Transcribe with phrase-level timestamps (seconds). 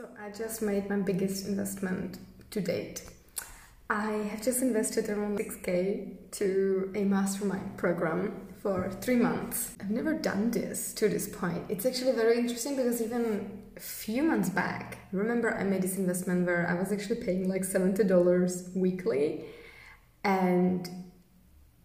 [0.00, 2.20] So I just made my biggest investment
[2.52, 3.02] to date.
[3.90, 9.76] I have just invested around 6k to a mastermind program for three months.
[9.78, 11.64] I've never done this to this point.
[11.68, 16.46] It's actually very interesting because even a few months back, remember I made this investment
[16.46, 19.44] where I was actually paying like $70 weekly.
[20.24, 20.88] And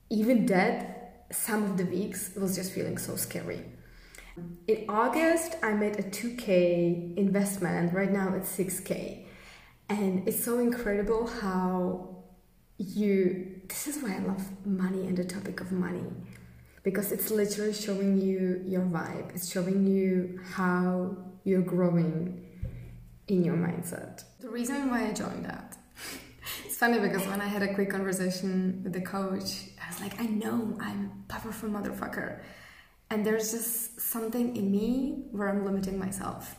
[0.10, 3.66] even that, some of the weeks was just feeling so scary.
[4.68, 7.94] In August, I made a 2K investment.
[7.94, 9.26] Right now, it's 6K.
[9.90, 12.24] And it's so incredible how
[12.78, 13.62] you.
[13.68, 16.04] This is why I love money and the topic of money.
[16.84, 22.46] Because it's literally showing you your vibe, it's showing you how you're growing
[23.28, 24.24] in your mindset.
[24.40, 25.78] The reason why I joined that.
[26.64, 30.20] It's funny because when I had a quick conversation with the coach, I was like,
[30.20, 32.42] I know I'm powerful motherfucker.
[33.10, 36.58] And there's just something in me where I'm limiting myself.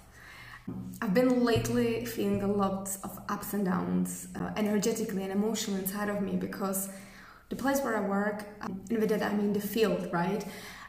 [1.00, 6.08] I've been lately feeling a lot of ups and downs uh, energetically and emotionally inside
[6.08, 6.88] of me because
[7.48, 10.44] the place where I work, and with that I mean the field, right?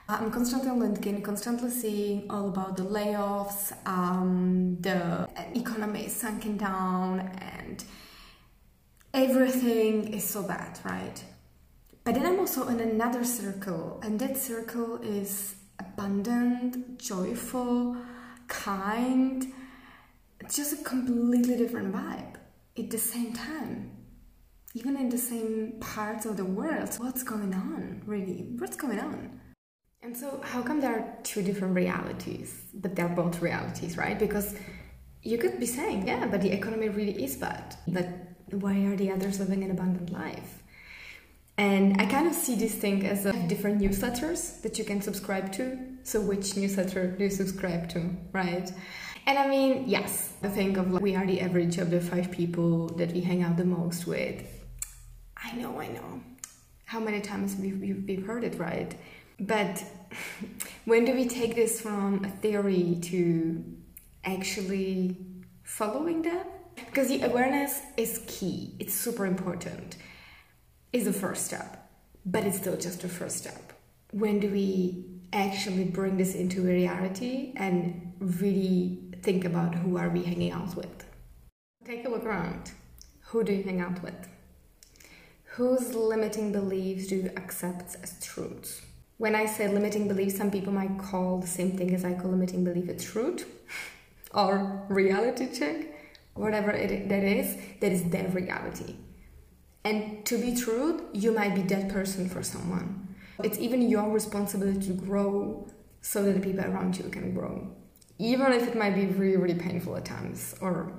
[0.10, 6.58] I'm constantly on LinkedIn, constantly seeing all about the layoffs, um, the economy is sunken
[6.58, 7.84] down, and
[9.14, 11.22] everything is so bad, right?
[12.08, 17.98] But then I'm also in another circle, and that circle is abundant, joyful,
[18.48, 19.46] kind.
[20.40, 22.36] It's just a completely different vibe
[22.80, 23.92] at the same time.
[24.74, 26.96] Even in the same parts of the world.
[26.98, 28.54] What's going on, really?
[28.58, 29.42] What's going on?
[30.02, 34.18] And so, how come there are two different realities, but they're both realities, right?
[34.18, 34.56] Because
[35.24, 37.76] you could be saying, yeah, but the economy really is bad.
[37.86, 38.08] But
[38.52, 40.64] why are the others living an abundant life?
[41.58, 45.52] And I kind of see this thing as a different newsletters that you can subscribe
[45.54, 45.78] to.
[46.04, 48.72] So, which newsletter do you subscribe to, right?
[49.26, 52.32] And I mean, yes, I think of like, we are the average of the five
[52.32, 54.44] people that we hang out the most with.
[55.36, 56.22] I know, I know.
[56.86, 58.96] How many times we've, we've, we've heard it, right?
[59.40, 59.84] But
[60.86, 63.64] when do we take this from a theory to
[64.24, 65.18] actually
[65.64, 66.76] following that?
[66.76, 69.98] Because the awareness is key, it's super important
[70.94, 71.90] is the first step,
[72.26, 73.74] but it's still just a first step.
[74.12, 80.24] When do we actually bring this into reality and really think about who are we
[80.24, 81.06] hanging out with?
[81.84, 82.72] Take a look around.
[83.28, 84.28] Who do you hang out with?
[85.56, 88.82] Whose limiting beliefs do you accept as truths?
[89.18, 92.32] When I say limiting beliefs, some people might call the same thing as I call
[92.32, 93.46] limiting belief a truth
[94.34, 95.78] or reality check,
[96.36, 98.96] whatever it, that is, that is their reality.
[99.84, 103.16] And to be true, you might be that person for someone.
[103.44, 105.70] It's even your responsibility to grow
[106.02, 107.68] so that the people around you can grow.
[108.20, 110.92] Even if it might be really, really painful at times or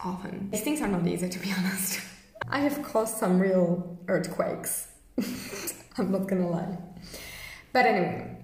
[0.00, 0.50] often.
[0.50, 2.00] These things are not easy to be honest.
[2.48, 4.88] I have caused some real earthquakes.
[5.98, 6.78] I'm not gonna lie.
[7.72, 8.36] But anyway,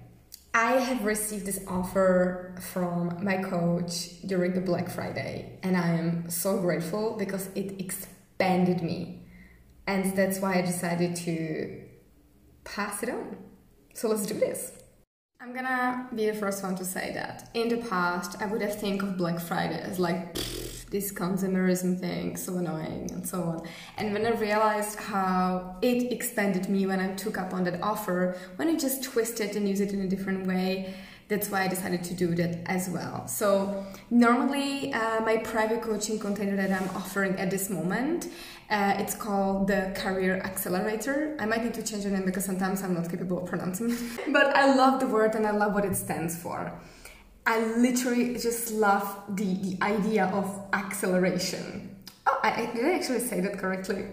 [0.53, 6.29] I have received this offer from my coach during the Black Friday, and I am
[6.29, 9.20] so grateful because it expanded me
[9.87, 11.81] and that's why I decided to
[12.63, 13.37] pass it on.
[13.93, 14.73] So let's do this.
[15.39, 18.79] I'm gonna be the first one to say that in the past I would have
[18.79, 20.35] think of Black Friday as like
[20.91, 23.67] this consumerism thing, so annoying and so on.
[23.97, 28.37] And when I realized how it expanded me when I took up on that offer,
[28.57, 30.93] when I just twist it and use it in a different way,
[31.31, 33.25] that's why I decided to do that as well.
[33.25, 38.27] So normally uh, my private coaching container that I'm offering at this moment,
[38.69, 41.37] uh, it's called the Career Accelerator.
[41.39, 43.97] I might need to change the name because sometimes I'm not capable of pronouncing it.
[44.33, 46.77] but I love the word and I love what it stands for.
[47.45, 51.95] I literally just love the, the idea of acceleration.
[52.27, 54.05] Oh, I, I did I actually say that correctly?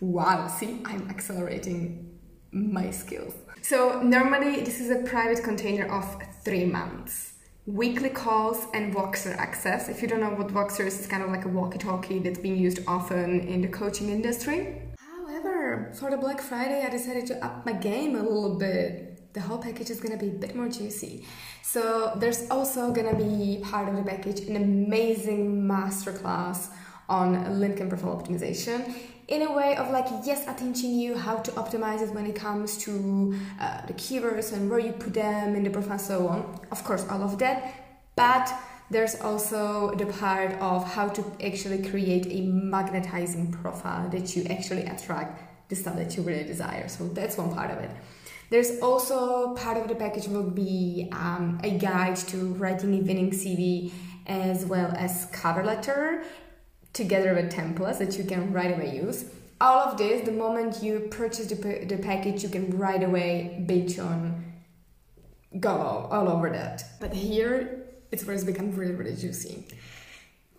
[0.00, 2.18] Wow, see, I'm accelerating
[2.50, 3.34] my skills.
[3.62, 6.04] So normally this is a private container of
[6.44, 7.34] three months.
[7.66, 9.88] Weekly calls and Voxer access.
[9.88, 12.56] If you don't know what Voxer is, it's kind of like a walkie-talkie that's being
[12.56, 14.82] used often in the coaching industry.
[14.98, 19.32] However, for the Black Friday, I decided to up my game a little bit.
[19.34, 21.26] The whole package is gonna be a bit more juicy.
[21.62, 26.70] So there's also gonna be part of the package an amazing masterclass
[27.08, 28.94] on LinkedIn profile optimization
[29.30, 32.76] in a way of like yes teaching you how to optimize it when it comes
[32.76, 36.60] to uh, the keywords and where you put them in the profile and so on.
[36.70, 37.74] Of course all of that
[38.16, 38.52] but
[38.90, 44.84] there's also the part of how to actually create a magnetizing profile that you actually
[44.84, 46.88] attract the stuff that you really desire.
[46.88, 47.90] So that's one part of it.
[48.50, 53.30] There's also part of the package will be um, a guide to writing a winning
[53.30, 53.92] cv
[54.26, 56.24] as well as cover letter
[56.92, 59.24] together with templates that you can right away use.
[59.60, 64.02] All of this, the moment you purchase the, the package, you can right away bitch
[64.04, 64.50] on
[65.58, 66.84] go all, over that.
[67.00, 69.66] But here, it's where it's become really, really juicy.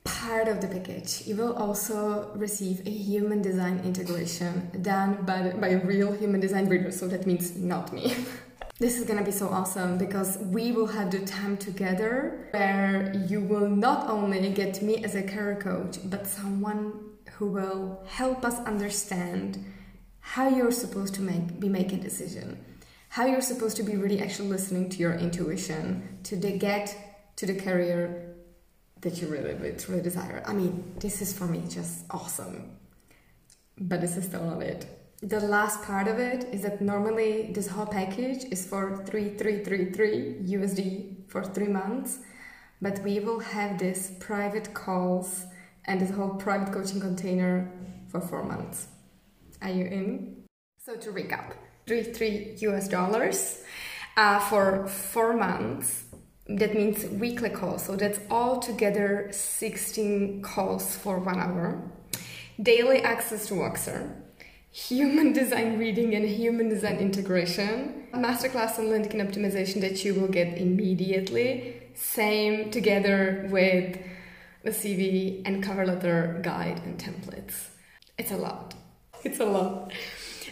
[0.03, 5.69] Part of the package, you will also receive a human design integration done by, by
[5.69, 8.15] a real human design reader, so that means not me.
[8.81, 13.39] This is gonna be so awesome because we will have the time together where you
[13.39, 16.93] will not only get me as a career coach, but someone
[17.33, 19.63] who will help us understand
[20.19, 22.57] how you're supposed to make be making decision,
[23.09, 26.87] how you're supposed to be really actually listening to your intuition to de- get
[27.35, 28.33] to the career
[29.01, 30.41] that you really, really, really desire.
[30.43, 32.79] I mean, this is for me just awesome,
[33.77, 37.67] but this is still not it the last part of it is that normally this
[37.67, 42.19] whole package is for 3333 USD for 3 months
[42.81, 45.45] but we will have this private calls
[45.85, 47.71] and this whole private coaching container
[48.07, 48.87] for 4 months.
[49.61, 50.43] Are you in?
[50.79, 51.53] So to recap,
[51.85, 53.61] 33 US dollars
[54.17, 56.05] uh, for 4 months.
[56.47, 57.85] That means weekly calls.
[57.85, 61.91] So that's all together 16 calls for 1 hour.
[62.59, 64.21] Daily access to Voxer
[64.71, 68.07] human design reading and human design integration.
[68.13, 71.81] A masterclass on LinkedIn optimization that you will get immediately.
[71.93, 73.99] Same together with
[74.63, 77.67] the CV and cover letter guide and templates.
[78.17, 78.73] It's a lot.
[79.23, 79.93] It's a lot.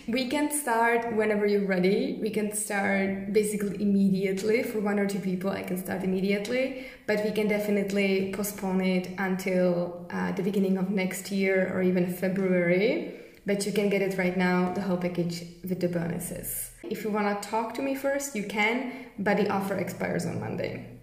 [0.07, 2.19] We can start whenever you're ready.
[2.21, 4.61] We can start basically immediately.
[4.63, 9.09] For one or two people, I can start immediately, but we can definitely postpone it
[9.17, 14.15] until uh, the beginning of next year or even February but you can get it
[14.15, 16.69] right now, the whole package with the bonuses.
[16.83, 20.39] If you want to talk to me first, you can, but the offer expires on
[20.39, 20.98] Monday.